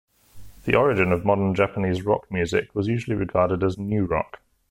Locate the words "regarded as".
3.15-3.77